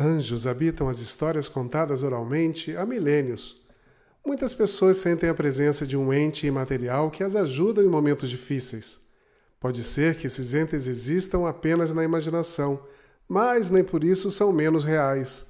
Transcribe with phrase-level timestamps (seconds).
[0.00, 3.60] Anjos habitam as histórias contadas oralmente há milênios.
[4.24, 9.00] Muitas pessoas sentem a presença de um ente imaterial que as ajuda em momentos difíceis.
[9.60, 12.82] Pode ser que esses entes existam apenas na imaginação,
[13.28, 15.48] mas nem por isso são menos reais.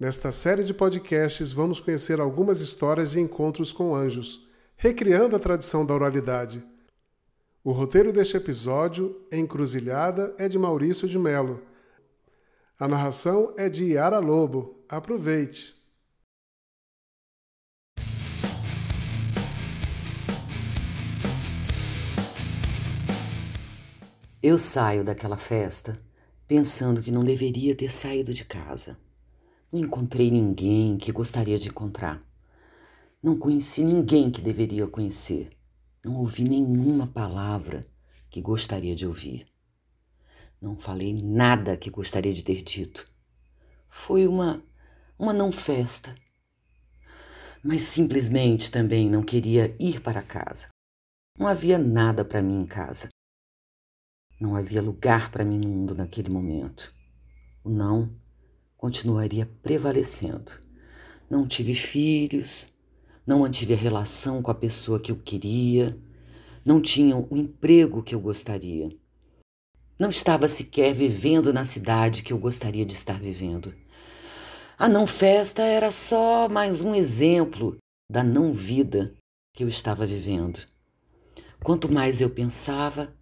[0.00, 5.86] Nesta série de podcasts, vamos conhecer algumas histórias de encontros com anjos, recriando a tradição
[5.86, 6.60] da oralidade.
[7.62, 11.62] O roteiro deste episódio, Encruzilhada, é de Maurício de Melo.
[12.78, 14.84] A narração é de Yara Lobo.
[14.88, 15.74] Aproveite!
[24.42, 26.02] Eu saio daquela festa
[26.48, 28.98] pensando que não deveria ter saído de casa.
[29.70, 32.20] Não encontrei ninguém que gostaria de encontrar.
[33.22, 35.50] Não conheci ninguém que deveria conhecer.
[36.04, 37.86] Não ouvi nenhuma palavra
[38.28, 39.51] que gostaria de ouvir.
[40.62, 43.10] Não falei nada que gostaria de ter dito.
[43.90, 44.62] Foi uma
[45.18, 46.14] uma não festa.
[47.64, 50.68] Mas simplesmente também não queria ir para casa.
[51.36, 53.08] Não havia nada para mim em casa.
[54.40, 56.94] Não havia lugar para mim no mundo naquele momento.
[57.64, 58.14] O não
[58.76, 60.52] continuaria prevalecendo.
[61.28, 62.72] Não tive filhos,
[63.26, 66.00] não mantive a relação com a pessoa que eu queria,
[66.64, 69.01] não tinha o emprego que eu gostaria.
[70.02, 73.72] Não estava sequer vivendo na cidade que eu gostaria de estar vivendo.
[74.76, 77.76] A não festa era só mais um exemplo
[78.10, 79.14] da não vida
[79.54, 80.58] que eu estava vivendo.
[81.62, 83.16] Quanto mais eu pensava,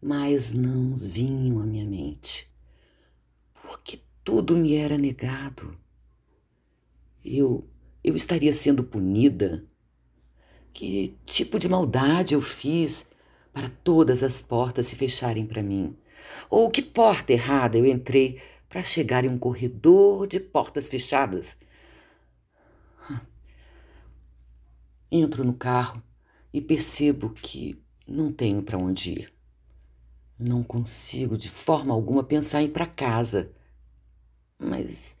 [0.00, 2.50] mais nãos vinham à minha mente.
[3.52, 5.78] Porque tudo me era negado.
[7.22, 7.68] Eu
[8.02, 9.66] eu estaria sendo punida?
[10.72, 13.10] Que tipo de maldade eu fiz
[13.52, 15.94] para todas as portas se fecharem para mim?
[16.48, 21.58] Ou que porta errada eu entrei para chegar em um corredor de portas fechadas?
[25.10, 26.02] Entro no carro
[26.52, 29.32] e percebo que não tenho para onde ir.
[30.38, 33.50] Não consigo de forma alguma pensar em ir para casa.
[34.58, 35.16] Mas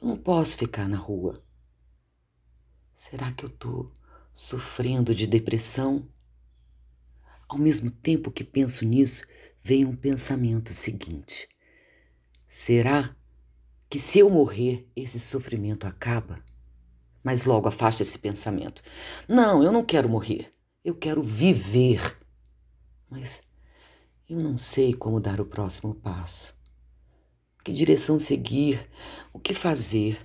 [0.00, 1.42] eu não posso ficar na rua.
[2.92, 3.92] Será que eu estou
[4.32, 6.08] sofrendo de depressão?
[7.48, 9.26] Ao mesmo tempo que penso nisso,
[9.64, 11.48] vem um pensamento seguinte:
[12.46, 13.16] será
[13.88, 16.38] que se eu morrer, esse sofrimento acaba?
[17.22, 18.82] Mas logo afasta esse pensamento.
[19.26, 20.54] Não, eu não quero morrer.
[20.84, 22.18] Eu quero viver.
[23.08, 23.42] Mas
[24.28, 26.54] eu não sei como dar o próximo passo.
[27.64, 28.86] Que direção seguir?
[29.32, 30.18] O que fazer?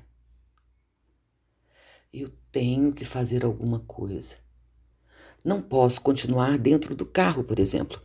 [2.12, 4.36] Eu tenho que fazer alguma coisa.
[5.42, 8.02] Não posso continuar dentro do carro, por exemplo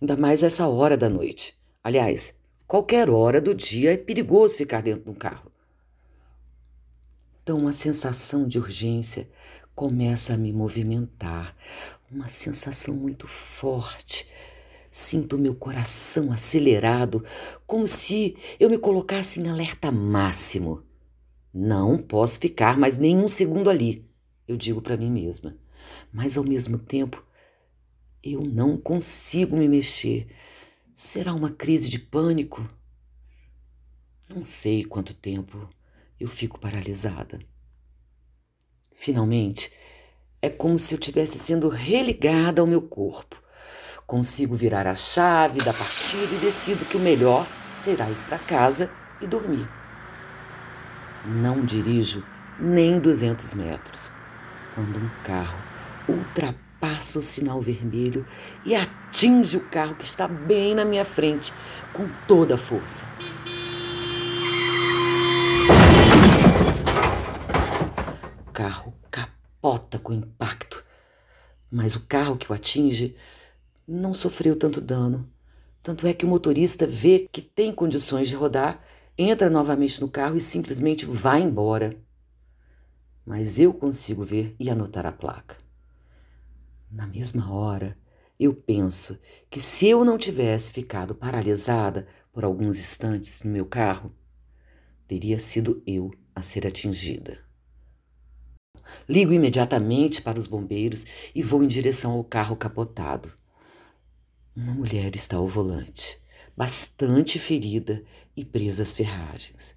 [0.00, 1.58] ainda mais essa hora da noite.
[1.82, 5.50] Aliás, qualquer hora do dia é perigoso ficar dentro de um carro.
[7.42, 9.28] Então, uma sensação de urgência
[9.74, 11.54] começa a me movimentar,
[12.10, 14.30] uma sensação muito forte.
[14.90, 17.24] Sinto meu coração acelerado,
[17.66, 20.82] como se eu me colocasse em alerta máximo.
[21.52, 24.08] Não posso ficar mais nenhum segundo ali,
[24.46, 25.56] eu digo para mim mesma.
[26.12, 27.24] Mas ao mesmo tempo,
[28.24, 30.26] eu não consigo me mexer.
[30.94, 32.66] Será uma crise de pânico?
[34.34, 35.68] Não sei quanto tempo
[36.18, 37.38] eu fico paralisada.
[38.92, 39.70] Finalmente,
[40.40, 43.42] é como se eu tivesse sendo religada ao meu corpo.
[44.06, 47.46] Consigo virar a chave da partida e decido que o melhor
[47.78, 49.68] será ir para casa e dormir.
[51.26, 52.24] Não dirijo
[52.58, 54.12] nem 200 metros
[54.74, 55.58] quando um carro
[56.08, 58.26] ultrapassa passa o sinal vermelho
[58.62, 61.50] e atinge o carro que está bem na minha frente
[61.94, 63.06] com toda a força.
[68.46, 70.84] O carro capota com impacto,
[71.70, 73.16] mas o carro que o atinge
[73.88, 75.26] não sofreu tanto dano.
[75.82, 78.84] Tanto é que o motorista vê que tem condições de rodar,
[79.16, 81.96] entra novamente no carro e simplesmente vai embora.
[83.24, 85.63] Mas eu consigo ver e anotar a placa.
[86.94, 87.98] Na mesma hora,
[88.38, 89.18] eu penso
[89.50, 94.14] que se eu não tivesse ficado paralisada por alguns instantes no meu carro,
[95.08, 97.40] teria sido eu a ser atingida.
[99.08, 101.04] Ligo imediatamente para os bombeiros
[101.34, 103.28] e vou em direção ao carro capotado.
[104.54, 106.22] Uma mulher está ao volante,
[106.56, 108.04] bastante ferida
[108.36, 109.74] e presa às ferragens.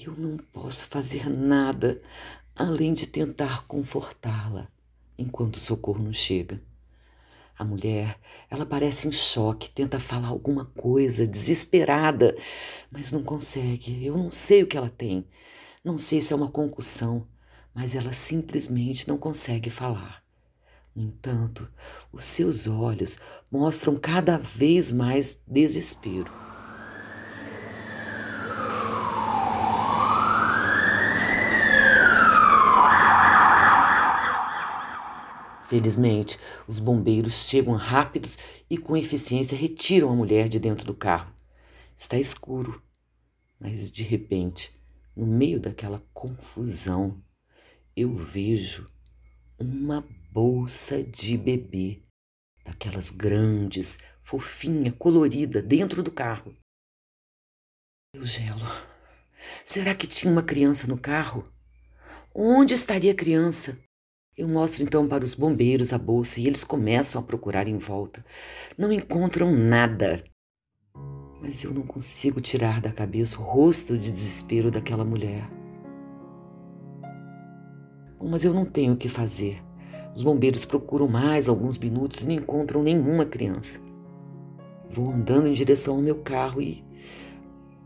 [0.00, 2.00] Eu não posso fazer nada
[2.54, 4.74] além de tentar confortá-la
[5.18, 6.60] enquanto o socorro não chega.
[7.58, 8.18] A mulher,
[8.50, 12.36] ela parece em choque, tenta falar alguma coisa, desesperada,
[12.90, 14.04] mas não consegue.
[14.04, 15.26] Eu não sei o que ela tem.
[15.82, 17.26] Não sei se é uma concussão,
[17.74, 20.22] mas ela simplesmente não consegue falar.
[20.94, 21.66] No entanto,
[22.12, 23.18] os seus olhos
[23.50, 26.45] mostram cada vez mais desespero.
[35.68, 38.38] Felizmente, os bombeiros chegam rápidos
[38.70, 41.34] e com eficiência retiram a mulher de dentro do carro.
[41.96, 42.80] Está escuro,
[43.58, 44.72] mas de repente,
[45.16, 47.20] no meio daquela confusão,
[47.96, 48.86] eu vejo
[49.58, 52.02] uma bolsa de bebê,
[52.64, 56.54] daquelas grandes, fofinha, colorida, dentro do carro.
[58.14, 58.66] Eu gelo.
[59.64, 61.50] Será que tinha uma criança no carro?
[62.34, 63.85] Onde estaria a criança?
[64.36, 68.22] Eu mostro então para os bombeiros a bolsa e eles começam a procurar em volta.
[68.76, 70.22] Não encontram nada.
[71.40, 75.48] Mas eu não consigo tirar da cabeça o rosto de desespero daquela mulher.
[78.22, 79.62] Mas eu não tenho o que fazer.
[80.14, 83.80] Os bombeiros procuram mais alguns minutos e não encontram nenhuma criança.
[84.90, 86.84] Vou andando em direção ao meu carro e,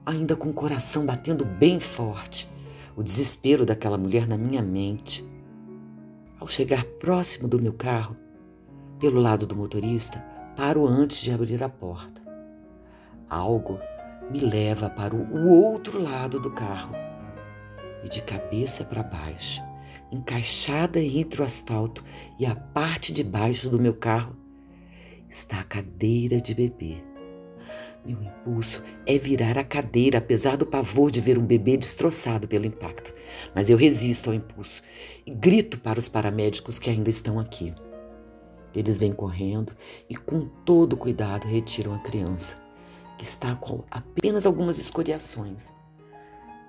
[0.05, 2.51] ainda com o coração batendo bem forte,
[2.97, 5.31] o desespero daquela mulher na minha mente.
[6.41, 8.17] Ao chegar próximo do meu carro,
[8.99, 10.25] pelo lado do motorista,
[10.57, 12.23] paro antes de abrir a porta.
[13.29, 13.79] Algo
[14.31, 16.95] me leva para o outro lado do carro
[18.03, 19.63] e de cabeça para baixo,
[20.11, 22.03] encaixada entre o asfalto
[22.39, 24.35] e a parte de baixo do meu carro,
[25.29, 27.10] está a cadeira de bebê.
[28.05, 32.67] Meu impulso é virar a cadeira, apesar do pavor de ver um bebê destroçado pelo
[32.67, 33.13] impacto.
[33.55, 34.83] Mas eu resisto ao impulso
[35.27, 37.75] e grito para os paramédicos que ainda estão aqui.
[38.75, 39.73] Eles vêm correndo
[40.09, 42.63] e, com todo cuidado, retiram a criança,
[43.19, 45.75] que está com apenas algumas escoriações,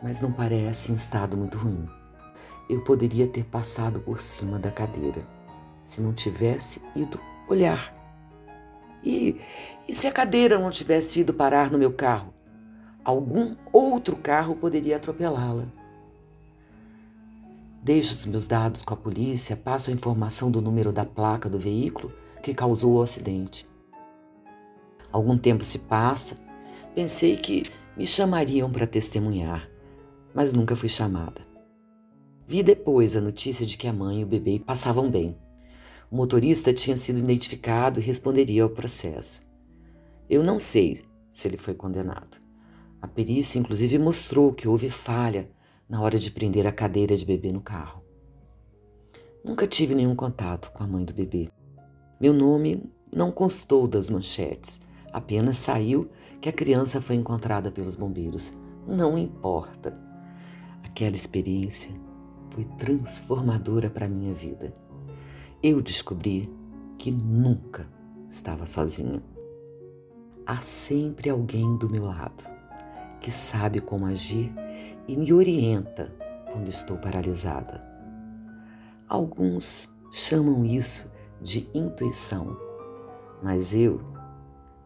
[0.04, 1.88] mas não parece em estado muito ruim.
[2.70, 5.22] Eu poderia ter passado por cima da cadeira
[5.84, 8.01] se não tivesse ido olhar
[9.04, 9.40] e,
[9.88, 12.34] e se a cadeira não tivesse ido parar no meu carro?
[13.04, 15.66] Algum outro carro poderia atropelá-la.
[17.84, 21.58] Deixo os meus dados com a polícia, passo a informação do número da placa do
[21.58, 22.14] veículo
[22.44, 23.68] que causou o acidente.
[25.12, 26.38] Algum tempo se passa,
[26.94, 27.64] pensei que
[27.98, 29.68] me chamariam para testemunhar,
[30.34, 31.42] mas nunca fui chamada.
[32.48, 35.36] Vi depois a notícia de que a mãe e o bebê passavam bem.
[36.12, 39.48] O motorista tinha sido identificado e responderia ao processo.
[40.30, 42.38] Eu não sei se ele foi condenado.
[43.02, 45.50] A perícia, inclusive, mostrou que houve falha
[45.88, 48.04] na hora de prender a cadeira de bebê no carro.
[49.42, 51.50] Nunca tive nenhum contato com a mãe do bebê.
[52.20, 54.82] Meu nome não constou das manchetes,
[55.14, 56.12] apenas saiu
[56.42, 58.52] que a criança foi encontrada pelos bombeiros.
[58.86, 59.98] Não importa.
[60.84, 61.96] Aquela experiência
[62.50, 64.76] foi transformadora para a minha vida
[65.64, 66.52] eu descobri
[66.98, 67.88] que nunca
[68.28, 69.22] estava sozinha.
[70.46, 72.50] Há sempre alguém do meu lado
[73.20, 74.52] que sabe como agir
[75.08, 76.12] e me orienta
[76.52, 77.84] quando estou paralisada.
[79.08, 82.58] Alguns chamam isso de intuição,
[83.44, 84.02] mas eu,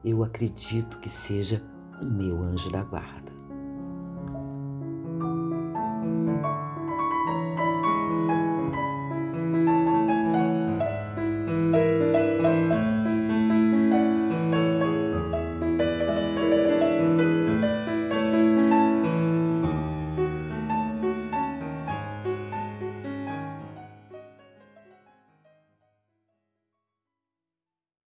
[0.03, 1.63] eu acredito que seja
[2.03, 3.31] o meu anjo da guarda.